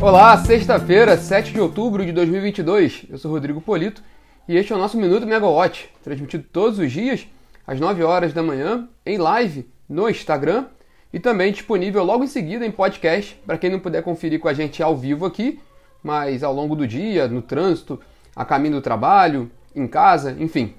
[0.00, 3.04] Olá, sexta-feira, 7 de outubro de 2022.
[3.10, 4.02] Eu sou Rodrigo Polito
[4.48, 7.26] e este é o nosso Minuto Megawatt, transmitido todos os dias
[7.66, 10.64] às 9 horas da manhã em live no Instagram
[11.12, 14.54] e também disponível logo em seguida em podcast para quem não puder conferir com a
[14.54, 15.60] gente ao vivo aqui,
[16.02, 18.00] mas ao longo do dia, no trânsito,
[18.34, 20.72] a caminho do trabalho, em casa, enfim.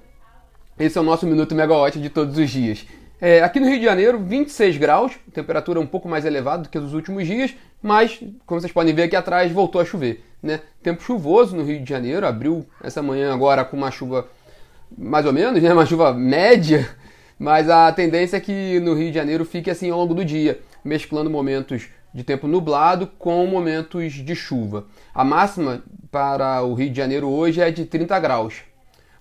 [0.80, 2.88] Esse é o nosso Minuto Megawatt de todos os dias.
[3.24, 6.80] É, aqui no Rio de Janeiro, 26 graus, temperatura um pouco mais elevada do que
[6.80, 10.24] nos últimos dias, mas, como vocês podem ver aqui atrás, voltou a chover.
[10.42, 10.60] Né?
[10.82, 14.28] Tempo chuvoso no Rio de Janeiro, abriu essa manhã agora com uma chuva
[14.98, 15.72] mais ou menos, né?
[15.72, 16.90] uma chuva média,
[17.38, 20.60] mas a tendência é que no Rio de Janeiro fique assim ao longo do dia,
[20.84, 24.88] mesclando momentos de tempo nublado com momentos de chuva.
[25.14, 28.71] A máxima para o Rio de Janeiro hoje é de 30 graus.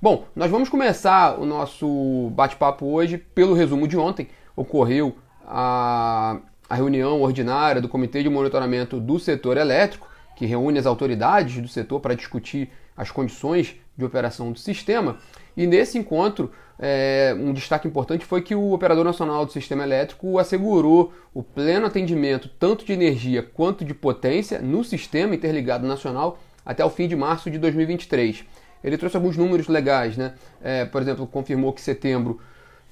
[0.02, 4.28] Bom, nós vamos começar o nosso bate-papo hoje pelo resumo de ontem.
[4.56, 5.14] Ocorreu
[5.46, 6.38] a,
[6.70, 11.68] a reunião ordinária do Comitê de Monitoramento do Setor Elétrico, que reúne as autoridades do
[11.68, 15.18] setor para discutir as condições de operação do sistema.
[15.54, 20.38] E nesse encontro, é, um destaque importante foi que o Operador Nacional do Sistema Elétrico
[20.38, 26.82] assegurou o pleno atendimento tanto de energia quanto de potência no sistema interligado nacional até
[26.82, 28.46] o fim de março de 2023
[28.82, 30.34] ele trouxe alguns números legais, né?
[30.62, 32.40] É, por exemplo, confirmou que setembro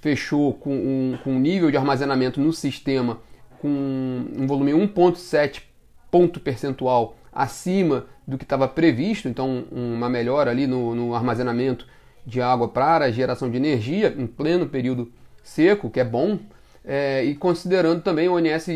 [0.01, 3.19] fechou com um, com um nível de armazenamento no sistema
[3.61, 5.63] com um volume 1,7
[6.11, 11.87] ponto percentual acima do que estava previsto, então uma melhora ali no, no armazenamento
[12.25, 15.11] de água para a geração de energia em pleno período
[15.43, 16.39] seco, que é bom,
[16.85, 18.67] é, e considerando também o ONS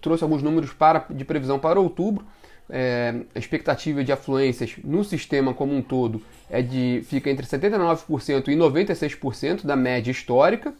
[0.00, 2.24] trouxe alguns números para, de previsão para outubro,
[2.70, 8.48] é, a expectativa de afluências no sistema como um todo é de fica entre 79%
[8.48, 10.72] e 96% da média histórica.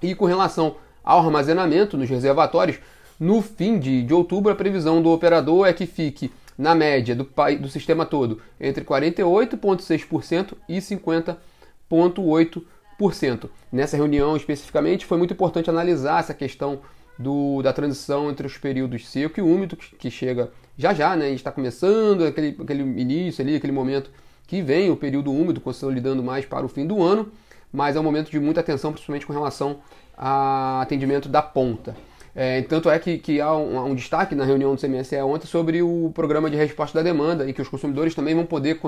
[0.00, 2.78] E com relação ao armazenamento nos reservatórios,
[3.18, 7.28] no fim de, de outubro, a previsão do operador é que fique na média do,
[7.60, 13.50] do sistema todo entre 48,6% e 50,8%.
[13.72, 16.80] Nessa reunião especificamente foi muito importante analisar essa questão
[17.18, 21.26] do, da transição entre os períodos seco e úmido, que, que chega já já, né?
[21.26, 24.10] A gente está começando aquele, aquele início ali, aquele momento
[24.46, 27.30] que vem o período úmido, consolidando mais para o fim do ano,
[27.72, 29.80] mas é um momento de muita atenção, principalmente com relação
[30.16, 31.94] a atendimento da ponta.
[32.34, 35.82] É, tanto é que, que há um, um, destaque na reunião do CMSE ontem sobre
[35.82, 38.80] o programa de resposta da demanda e que os consumidores também vão poder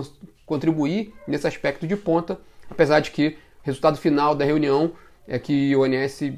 [0.47, 2.39] contribuir nesse aspecto de ponta,
[2.71, 3.34] apesar de que o
[3.65, 4.93] resultado final da reunião
[5.27, 6.33] é que o ONS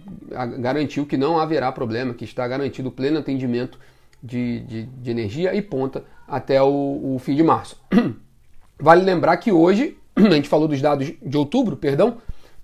[0.58, 3.78] garantiu que não haverá problema, que está garantido pleno atendimento
[4.22, 7.80] de, de, de energia e ponta até o, o fim de março.
[8.78, 12.18] Vale lembrar que hoje, a gente falou dos dados de outubro, perdão,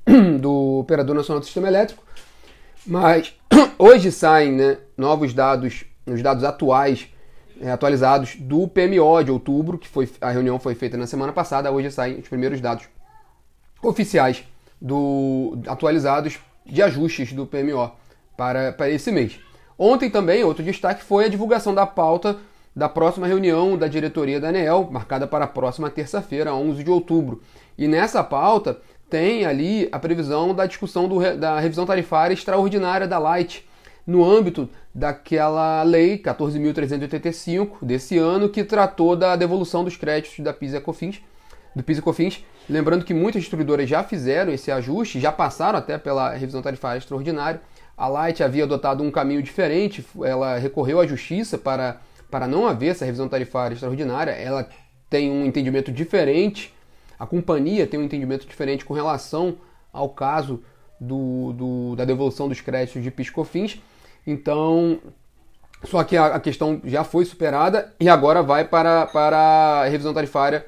[0.41, 2.03] do Operador Nacional do Sistema Elétrico,
[2.87, 3.35] mas
[3.79, 7.09] hoje saem né, novos dados, os dados atuais,
[7.61, 11.71] é, atualizados do PMO de outubro, que foi a reunião foi feita na semana passada,
[11.73, 12.85] hoje saem os primeiros dados
[13.83, 14.45] oficiais
[14.81, 17.91] do atualizados de ajustes do PMO
[18.37, 19.41] para, para esse mês.
[19.79, 22.37] Ontem também, outro destaque foi a divulgação da pauta
[22.75, 27.43] da próxima reunião da diretoria da ANEEL, marcada para a próxima terça-feira, 11 de outubro.
[27.77, 28.79] E nessa pauta
[29.09, 33.67] tem ali a previsão da discussão do, da revisão tarifária extraordinária da Light,
[34.07, 40.75] no âmbito daquela lei 14.385 desse ano, que tratou da devolução dos créditos da PIS
[40.75, 41.21] e COFINS,
[41.77, 42.45] do PIS e COFINS.
[42.69, 47.61] Lembrando que muitas distribuidoras já fizeram esse ajuste, já passaram até pela revisão tarifária extraordinária.
[47.99, 52.01] A Light havia adotado um caminho diferente, ela recorreu à justiça para
[52.31, 54.69] para não haver essa revisão tarifária extraordinária, ela
[55.09, 56.75] tem um entendimento diferente,
[57.19, 59.57] a companhia tem um entendimento diferente com relação
[59.91, 60.63] ao caso
[61.01, 63.81] do, do da devolução dos créditos de PiscoFins.
[64.27, 65.01] Então,
[65.85, 69.39] só que a, a, questão já foi superada e agora vai para, para
[69.83, 70.67] a revisão tarifária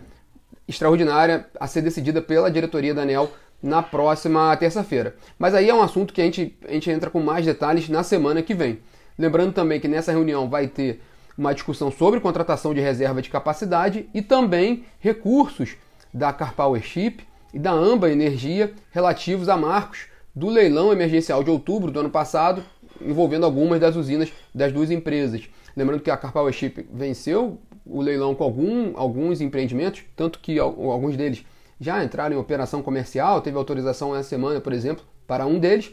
[0.67, 3.31] extraordinária a ser decidida pela diretoria da ANEL
[3.63, 5.17] na próxima terça-feira.
[5.39, 8.03] Mas aí é um assunto que a gente, a gente entra com mais detalhes na
[8.03, 8.81] semana que vem.
[9.19, 11.03] Lembrando também que nessa reunião vai ter
[11.37, 15.77] uma discussão sobre contratação de reserva de capacidade e também recursos
[16.13, 17.21] da Carpowership
[17.53, 22.63] e da Amba Energia relativos a marcos do leilão emergencial de outubro do ano passado,
[23.01, 25.49] envolvendo algumas das usinas das duas empresas.
[25.77, 31.45] Lembrando que a Carpowership venceu o leilão com algum, alguns empreendimentos, tanto que alguns deles
[31.81, 35.91] já entraram em operação comercial, teve autorização essa semana, por exemplo, para um deles,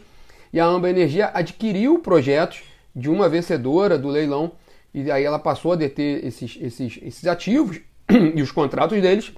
[0.52, 2.62] e a Amba Energia adquiriu projetos
[2.94, 4.52] de uma vencedora do leilão
[4.92, 7.80] e aí ela passou a deter esses, esses, esses ativos
[8.34, 9.32] e os contratos deles.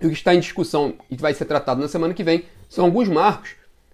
[0.00, 2.84] E o que está em discussão e vai ser tratado na semana que vem são
[2.84, 3.50] alguns marcos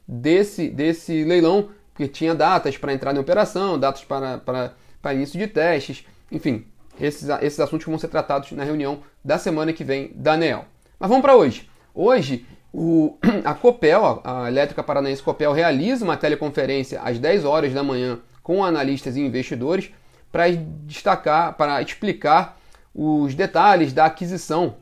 [0.06, 5.38] desse, desse leilão, porque tinha datas para entrar em operação, datas para, para, para início
[5.38, 6.66] de testes, enfim,
[7.00, 10.66] esses, esses assuntos vão ser tratados na reunião da semana que vem da ANEEL.
[10.98, 11.68] Mas vamos para hoje.
[11.94, 17.84] Hoje, o, a Copel, a Elétrica Paranaense Copel, realiza uma teleconferência às 10 horas da
[17.84, 19.90] manhã com analistas e investidores
[20.32, 22.58] para destacar, para explicar
[22.92, 24.76] os detalhes da aquisição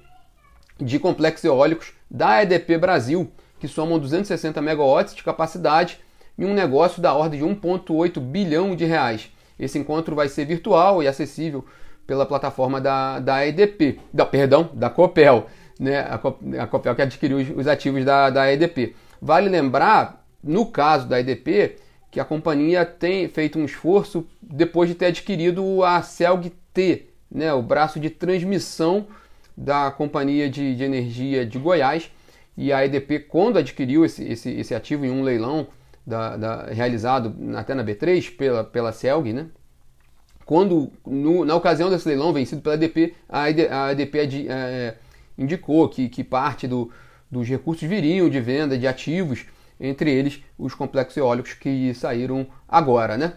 [0.81, 3.31] de complexos eólicos da EDP Brasil,
[3.61, 6.00] que somam 260 megawatts de capacidade
[6.38, 9.31] e um negócio da ordem de 1,8 bilhão de reais.
[9.58, 11.65] Esse encontro vai ser virtual e acessível
[12.06, 15.47] pela plataforma da, da EDP, da, perdão, da Copel,
[15.82, 16.06] né?
[16.58, 18.94] a, Copel que adquiriu os, os ativos da, da EDP.
[19.20, 21.76] Vale lembrar, no caso da EDP,
[22.11, 27.52] que a companhia tem feito um esforço depois de ter adquirido a Celg T, né?
[27.52, 29.06] o braço de transmissão
[29.56, 32.11] da Companhia de, de Energia de Goiás.
[32.56, 35.67] E a EDP, quando adquiriu esse, esse, esse ativo em um leilão
[36.06, 39.46] da, da, realizado até na B3 pela, pela Celg, né?
[40.44, 44.96] quando no, na ocasião desse leilão vencido pela EDP, a, ED, a EDP é, é,
[45.43, 46.91] indicou que, que parte do,
[47.31, 49.44] dos recursos viriam de venda de ativos,
[49.81, 53.35] entre eles os complexos eólicos que saíram agora, né?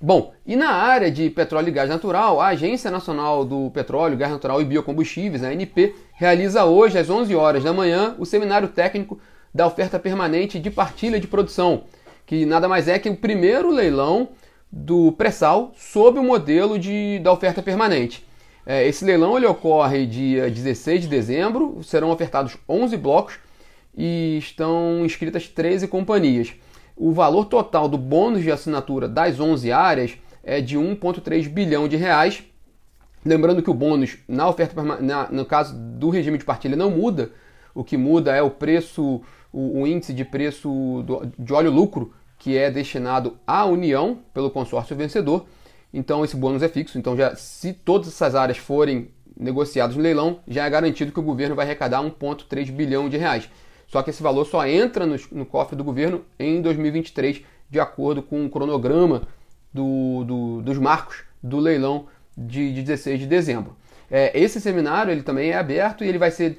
[0.00, 4.30] Bom, e na área de petróleo e gás natural, a Agência Nacional do Petróleo, Gás
[4.30, 9.18] Natural e Biocombustíveis, a ANP, realiza hoje às 11 horas da manhã o seminário técnico
[9.54, 11.84] da oferta permanente de partilha de produção,
[12.26, 14.28] que nada mais é que o primeiro leilão
[14.70, 18.26] do pré-sal sob o modelo de, da oferta permanente.
[18.66, 23.38] É, esse leilão ele ocorre dia 16 de dezembro, serão ofertados 11 blocos
[23.96, 26.54] e estão inscritas 13 companhias
[26.96, 31.96] o valor total do bônus de assinatura das 11 áreas é de 1,3 bilhão de
[31.96, 32.44] reais.
[33.24, 37.32] Lembrando que o bônus na oferta, na, no caso do regime de partilha, não muda.
[37.74, 39.22] O que muda é o preço,
[39.52, 44.50] o, o índice de preço do, de óleo lucro que é destinado à União pelo
[44.50, 45.46] consórcio vencedor.
[45.94, 46.98] Então esse bônus é fixo.
[46.98, 51.22] Então já se todas essas áreas forem negociadas no leilão, já é garantido que o
[51.22, 53.48] governo vai arrecadar 1,3 bilhão de reais.
[53.86, 58.22] Só que esse valor só entra no, no cofre do governo em 2023, de acordo
[58.22, 59.22] com o cronograma
[59.72, 62.06] do, do, dos marcos do leilão
[62.36, 63.76] de, de 16 de dezembro.
[64.10, 66.58] É, esse seminário ele também é aberto e ele vai ser,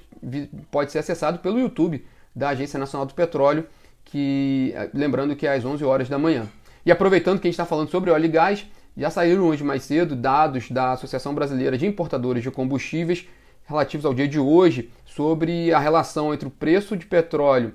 [0.72, 2.06] pode ser acessado pelo YouTube
[2.36, 3.66] da Agência Nacional do Petróleo,
[4.04, 6.48] que lembrando que é às 11 horas da manhã.
[6.86, 8.66] E aproveitando que a gente está falando sobre óleo e gás,
[8.98, 13.28] já saíram hoje mais cedo dados da Associação Brasileira de Importadores de Combustíveis
[13.66, 17.74] relativos ao dia de hoje sobre a relação entre o preço de petróleo,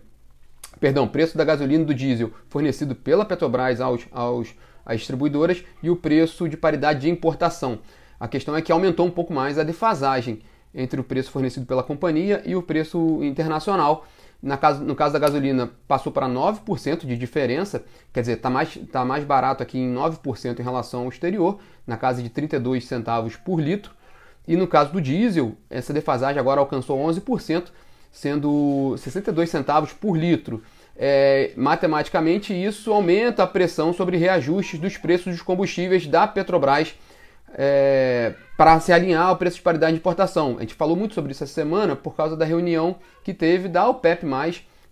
[0.78, 5.90] perdão, preço da gasolina e do diesel fornecido pela Petrobras aos, aos às distribuidoras e
[5.90, 7.80] o preço de paridade de importação.
[8.18, 10.40] A questão é que aumentou um pouco mais a defasagem
[10.74, 14.06] entre o preço fornecido pela companhia e o preço internacional.
[14.42, 18.78] Na caso, no caso da gasolina, passou para 9% de diferença, quer dizer, está mais,
[18.90, 23.36] tá mais barato aqui em 9% em relação ao exterior, na casa de 32 centavos
[23.36, 23.92] por litro.
[24.48, 27.66] E no caso do diesel, essa defasagem agora alcançou 11%,
[28.10, 30.62] sendo 62 centavos por litro.
[30.96, 36.94] É, matematicamente, isso aumenta a pressão sobre reajustes dos preços dos combustíveis da Petrobras
[37.54, 40.56] é, para se alinhar ao preço de paridade de importação.
[40.58, 43.88] A gente falou muito sobre isso essa semana por causa da reunião que teve da
[43.88, 44.26] OPEP+,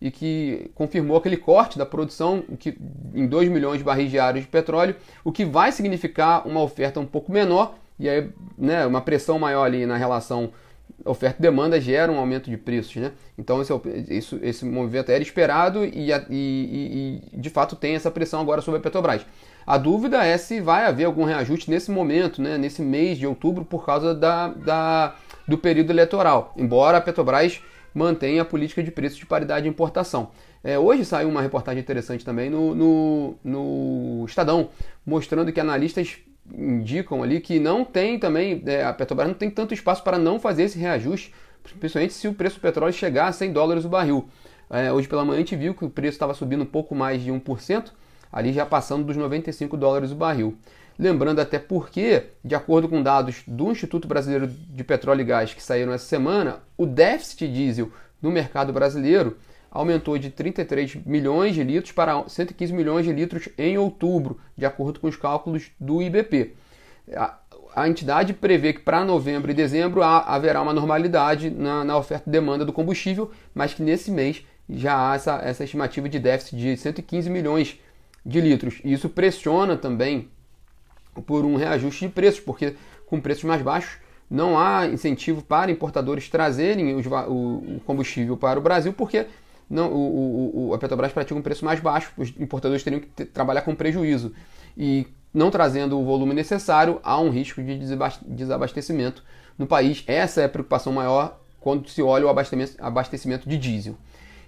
[0.00, 2.78] e que confirmou aquele corte da produção que,
[3.14, 4.94] em 2 milhões de barris diários de petróleo,
[5.24, 9.64] o que vai significar uma oferta um pouco menor e aí né, uma pressão maior
[9.64, 10.52] ali na relação
[11.04, 13.12] oferta e demanda gera um aumento de preços, né?
[13.36, 18.40] Então esse, é esse movimento era esperado e, e, e, de fato tem essa pressão
[18.40, 19.24] agora sobre a Petrobras.
[19.68, 23.66] A dúvida é se vai haver algum reajuste nesse momento, né, nesse mês de outubro,
[23.66, 25.14] por causa da, da,
[25.46, 27.60] do período eleitoral, embora a Petrobras
[27.92, 30.30] mantenha a política de preços de paridade de importação.
[30.64, 34.70] É, hoje saiu uma reportagem interessante também no, no, no Estadão,
[35.04, 36.16] mostrando que analistas
[36.50, 40.40] indicam ali que não tem também, é, a Petrobras não tem tanto espaço para não
[40.40, 41.34] fazer esse reajuste,
[41.78, 44.30] principalmente se o preço do petróleo chegar a 100 dólares o barril.
[44.70, 47.22] É, hoje pela manhã a gente viu que o preço estava subindo um pouco mais
[47.22, 47.90] de 1%,
[48.32, 50.56] ali já passando dos 95 dólares o barril.
[50.98, 55.62] Lembrando até porque, de acordo com dados do Instituto Brasileiro de Petróleo e Gás que
[55.62, 59.36] saíram essa semana, o déficit diesel no mercado brasileiro
[59.70, 64.98] aumentou de 33 milhões de litros para 115 milhões de litros em outubro, de acordo
[64.98, 66.54] com os cálculos do IBP.
[67.14, 72.32] A, entidade prevê que para novembro e dezembro haverá uma normalidade na, na, oferta e
[72.32, 76.76] demanda do combustível, mas que nesse mês já há essa, essa estimativa de déficit de
[76.76, 77.78] 115 milhões
[78.28, 78.80] de litros.
[78.84, 80.28] E isso pressiona também
[81.26, 82.74] por um reajuste de preços, porque
[83.06, 83.96] com preços mais baixos
[84.30, 89.26] não há incentivo para importadores trazerem os, o, combustível para o Brasil, porque
[89.68, 93.24] não, o, o, a Petrobras pratica um preço mais baixo, os importadores teriam que ter,
[93.24, 94.34] trabalhar com prejuízo.
[94.76, 97.78] E não trazendo o volume necessário, há um risco de
[98.26, 99.24] desabastecimento
[99.56, 100.04] no país.
[100.06, 103.96] Essa é a preocupação maior quando se olha o abastecimento de diesel.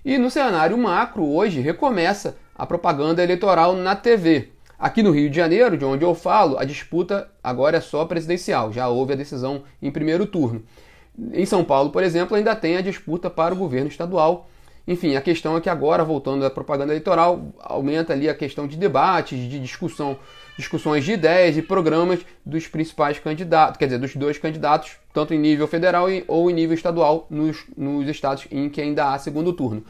[0.04, 4.50] E no cenário macro, hoje recomeça a propaganda eleitoral na TV.
[4.78, 8.70] Aqui no Rio de Janeiro, de onde eu falo, a disputa agora é só presidencial,
[8.70, 10.62] já houve a decisão em primeiro turno.
[11.32, 14.46] Em São Paulo, por exemplo, ainda tem a disputa para o governo estadual.
[14.86, 18.76] Enfim, a questão é que agora, voltando à propaganda eleitoral, aumenta ali a questão de
[18.76, 20.18] debates, de discussão,
[20.58, 25.38] discussões de ideias e programas dos principais candidatos, quer dizer, dos dois candidatos, tanto em
[25.38, 29.82] nível federal ou em nível estadual, nos, nos estados em que ainda há segundo turno.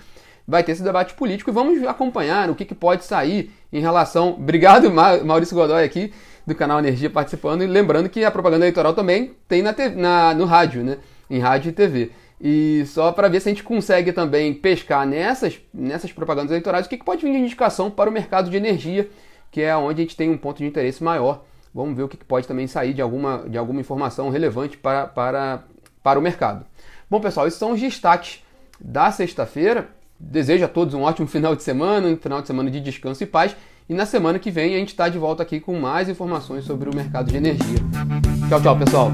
[0.47, 4.35] Vai ter esse debate político e vamos acompanhar o que, que pode sair em relação.
[4.39, 6.13] Obrigado, Maurício Godoy, aqui
[6.47, 7.63] do canal Energia participando.
[7.63, 10.99] E lembrando que a propaganda eleitoral também tem na, na no rádio, né?
[11.29, 12.11] Em rádio e TV.
[12.41, 16.89] E só para ver se a gente consegue também pescar nessas, nessas propagandas eleitorais o
[16.89, 19.11] que, que pode vir de indicação para o mercado de energia,
[19.51, 21.45] que é onde a gente tem um ponto de interesse maior.
[21.75, 25.07] Vamos ver o que, que pode também sair de alguma, de alguma informação relevante para,
[25.07, 25.65] para,
[26.03, 26.65] para o mercado.
[27.11, 28.43] Bom, pessoal, esses são os destaques
[28.81, 29.89] da sexta-feira.
[30.21, 33.27] Desejo a todos um ótimo final de semana, um final de semana de descanso e
[33.27, 33.57] paz.
[33.89, 36.89] E na semana que vem a gente está de volta aqui com mais informações sobre
[36.89, 37.81] o mercado de energia.
[38.49, 39.11] Tchau, tchau, pessoal!